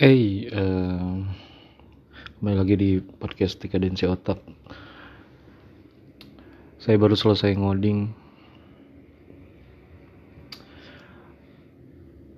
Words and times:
Hey, 0.00 0.48
uh, 0.48 1.20
kembali 2.40 2.56
lagi 2.56 2.72
di 2.72 2.90
podcast 3.20 3.60
Dekadensi 3.60 4.08
Otak. 4.08 4.40
Saya 6.80 6.96
baru 6.96 7.12
selesai 7.12 7.52
ngoding, 7.60 8.08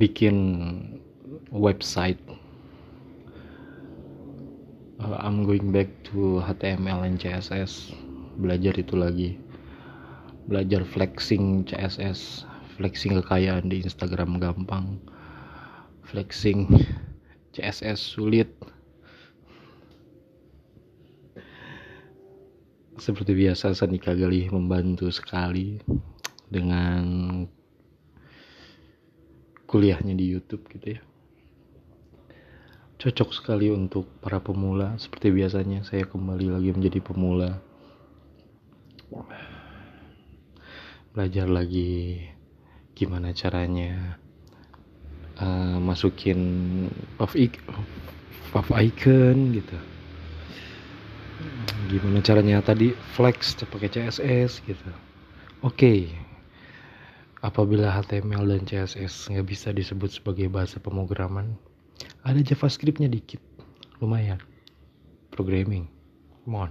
bikin 0.00 0.36
website. 1.52 2.16
Uh, 4.96 5.20
I'm 5.20 5.44
going 5.44 5.68
back 5.68 5.92
to 6.16 6.40
HTML 6.40 7.04
and 7.04 7.20
CSS, 7.20 7.92
belajar 8.40 8.72
itu 8.80 8.96
lagi, 8.96 9.36
belajar 10.48 10.80
flexing 10.88 11.68
CSS, 11.68 12.48
flexing 12.80 13.20
kekayaan 13.20 13.68
di 13.68 13.84
Instagram 13.84 14.40
gampang, 14.40 14.96
flexing 16.08 16.72
CSS 17.60 18.16
sulit. 18.16 18.48
Seperti 22.96 23.36
biasa 23.36 23.76
Sanika 23.76 24.16
Galih 24.16 24.48
membantu 24.48 25.12
sekali 25.12 25.76
dengan 26.48 27.04
kuliahnya 29.68 30.16
di 30.16 30.24
YouTube 30.24 30.64
gitu 30.72 30.96
ya. 30.96 31.00
Cocok 33.00 33.32
sekali 33.32 33.72
untuk 33.72 34.08
para 34.20 34.40
pemula. 34.40 34.96
Seperti 34.96 35.32
biasanya 35.32 35.84
saya 35.84 36.04
kembali 36.08 36.52
lagi 36.52 36.72
menjadi 36.72 37.00
pemula. 37.00 37.60
Belajar 41.12 41.48
lagi 41.48 42.24
gimana 42.92 43.32
caranya 43.32 44.20
masukin 45.90 46.40
puff, 47.18 47.34
puff 48.54 48.68
icon 48.78 49.58
gitu. 49.58 49.76
Gimana 51.90 52.22
caranya? 52.22 52.62
Tadi 52.62 52.94
flex 53.18 53.58
pakai 53.66 53.90
CSS 53.90 54.62
gitu. 54.62 54.90
Oke. 55.66 55.74
Okay. 55.74 56.00
apabila 57.40 57.88
HTML 57.88 58.44
dan 58.44 58.68
CSS 58.68 59.32
nggak 59.32 59.48
bisa 59.48 59.72
disebut 59.72 60.12
sebagai 60.12 60.52
bahasa 60.52 60.76
pemrograman 60.76 61.56
ada 62.20 62.36
JavaScriptnya 62.36 63.08
dikit. 63.08 63.40
Lumayan. 64.00 64.36
Programming. 65.32 65.88
Come 66.44 66.68
on. 66.68 66.70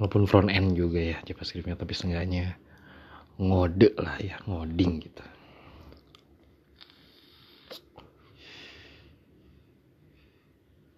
Walaupun 0.00 0.24
front 0.24 0.48
end 0.48 0.80
juga 0.80 0.96
ya 0.96 1.20
JavaScriptnya 1.28 1.76
tapi 1.76 1.92
seenggaknya 1.92 2.56
ngode 3.38 3.92
lah 3.98 4.16
ya 4.22 4.38
ngoding 4.46 5.02
gitu 5.02 5.24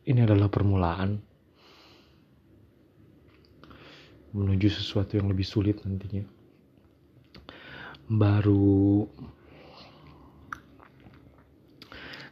ini 0.06 0.22
adalah 0.22 0.46
permulaan 0.46 1.18
menuju 4.30 4.70
sesuatu 4.70 5.18
yang 5.18 5.26
lebih 5.26 5.42
sulit 5.42 5.82
nantinya. 5.82 6.22
Baru 8.06 9.02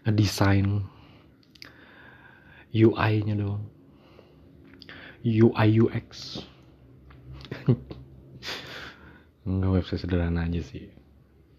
ngedesain 0.07 0.87
UI-nya 2.71 3.35
doang. 3.35 3.67
UI 5.25 5.69
UX. 5.83 6.39
Enggak 9.49 9.71
website 9.83 10.07
sederhana 10.07 10.47
aja 10.47 10.63
sih. 10.63 10.87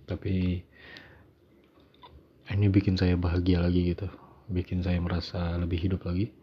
Tapi 0.07 0.63
ini 2.55 2.67
bikin 2.71 2.95
saya 2.95 3.19
bahagia 3.19 3.59
lagi 3.59 3.91
gitu 3.91 4.07
bikin 4.49 4.85
saya 4.85 5.01
merasa 5.01 5.57
lebih 5.57 5.81
hidup 5.81 6.05
lagi 6.05 6.33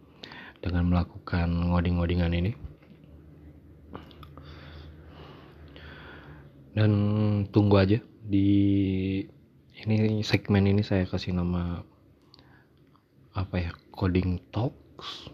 dengan 0.63 0.91
melakukan 0.91 1.51
ngoding-ngodingan 1.71 2.33
ini. 2.35 2.53
Dan 6.73 6.93
tunggu 7.53 7.77
aja 7.77 7.99
di 8.23 8.49
ini 9.83 10.23
segmen 10.23 10.71
ini 10.71 10.87
saya 10.87 11.05
kasih 11.05 11.35
nama 11.35 11.83
apa 13.33 13.57
ya 13.59 13.73
coding 13.91 14.39
talks 14.53 15.33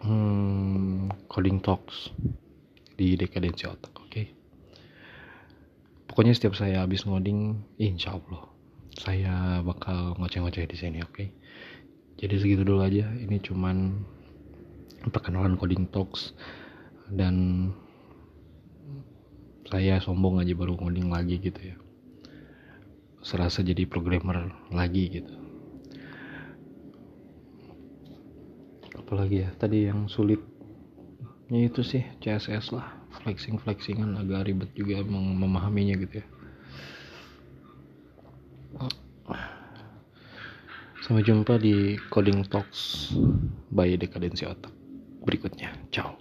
hmm, 0.00 1.10
coding 1.26 1.58
talks 1.58 2.14
di 2.94 3.18
dekadensi 3.18 3.66
otak 3.66 3.92
oke 3.98 4.08
okay? 4.08 4.26
pokoknya 6.06 6.38
setiap 6.38 6.54
saya 6.54 6.86
habis 6.86 7.02
ngoding 7.02 7.66
insya 7.82 8.14
Allah 8.14 8.51
saya 8.96 9.64
bakal 9.64 10.16
ngoceh-ngoceh 10.20 10.68
di 10.68 10.76
sini 10.76 11.00
oke? 11.00 11.12
Okay? 11.16 11.28
jadi 12.22 12.38
segitu 12.38 12.62
dulu 12.62 12.86
aja. 12.86 13.10
Ini 13.18 13.42
cuman 13.42 13.98
perkenalan 15.10 15.58
coding 15.58 15.90
talks 15.90 16.36
dan 17.10 17.68
saya 19.66 19.98
sombong 19.98 20.38
aja 20.38 20.54
baru 20.54 20.78
coding 20.78 21.10
lagi 21.10 21.42
gitu 21.42 21.60
ya. 21.74 21.76
Serasa 23.22 23.66
jadi 23.66 23.86
programmer 23.90 24.54
lagi 24.70 25.22
gitu. 25.22 25.34
Apalagi 28.98 29.42
ya? 29.42 29.50
Tadi 29.58 29.90
yang 29.90 30.06
sulitnya 30.06 31.58
itu 31.58 31.82
sih 31.82 32.06
CSS 32.22 32.70
lah. 32.70 33.02
Flexing 33.12 33.60
flexingan 33.60 34.16
agak 34.16 34.48
ribet 34.48 34.70
juga 34.78 35.04
memahaminya 35.04 36.00
gitu 36.00 36.24
ya 36.24 36.26
Sampai 41.02 41.26
jumpa 41.26 41.58
di 41.58 41.98
Coding 42.08 42.46
Talks 42.46 43.10
by 43.74 43.98
Dekadensi 43.98 44.46
Otak 44.46 44.72
berikutnya. 45.22 45.74
Ciao. 45.90 46.14